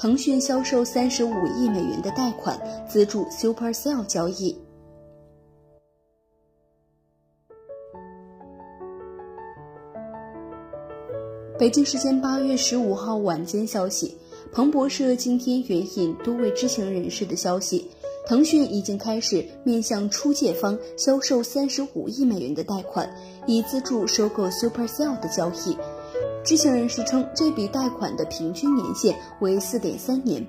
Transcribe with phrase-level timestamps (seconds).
[0.00, 2.58] 腾讯销售三十五亿美元的贷款
[2.88, 4.56] 资助 Supercell 交易。
[11.58, 14.16] 北京时间八月十五号晚间消息，
[14.50, 17.90] 彭博社今天援引多位知情人士的消息，
[18.26, 23.14] 腾讯已经开始面向出借方销售三十五亿美元的贷款，
[23.46, 25.76] 以资助收购 Supercell 的交易。
[26.44, 30.46] 知情人士称，这笔贷款的平均年限为四点三年，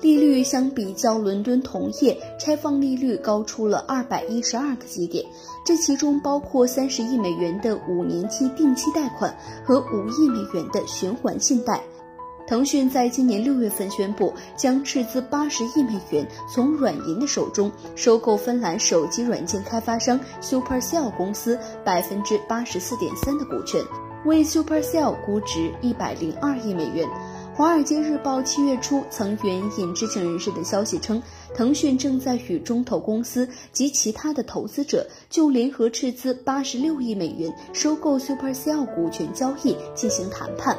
[0.00, 5.24] 利率相比较伦敦同业拆放利率高出了二百一十二个基点。
[5.64, 9.34] 这其中包括三十亿美元的五年期定期贷款
[9.64, 11.82] 和五亿美元的循环信贷。
[12.46, 23.82] 腾讯在今年六月份宣布，将斥资八十亿美元从软银的手中收购芬兰手机软件开发商 Supercell 公司百分之八十四点三的股权。
[24.24, 27.06] 为 Supercell 估值一百零二亿美元。
[27.56, 31.22] 华尔街日报七月初曾援引知情人士的消息称，
[31.54, 40.76] 腾讯正在与中投公司及其他的投资者就联合斥资八十六亿美元收购 Supercell 股权交易进行谈判。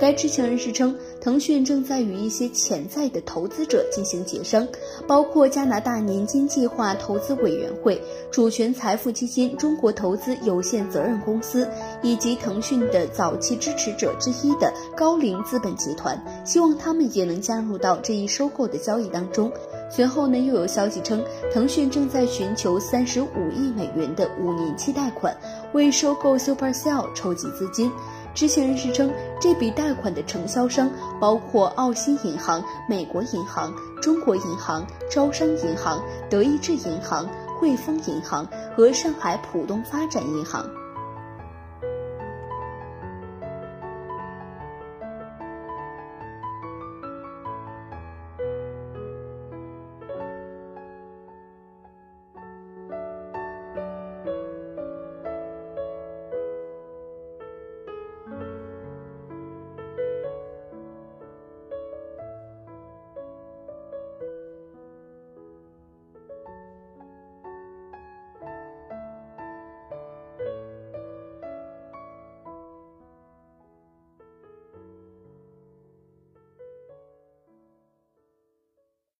[0.00, 4.66] 该知情人士称，腾讯正在与一些潜在的投资者进行协商，
[5.06, 11.68] 包括加拿大年金计划投资委员会、主权财富基金中国投资有限责任公司，
[12.02, 19.50] 以及腾讯的早期支持者之一的高瓴资本集团，希望他们也能加入到这一收购的交易当中。
[19.90, 25.36] 随后呢，又有消息称，腾讯正在寻求三十五亿美元的五年期贷款，
[25.72, 27.90] 为收购 Supercell 筹集资金。
[28.34, 30.90] 知情人士称，这笔贷款的承销商
[31.20, 33.70] 包括澳新银行、美国银行、
[34.00, 37.28] 中国银行、招商银行、德意志银行、
[37.60, 40.64] 汇丰银行和上海浦东发展银行。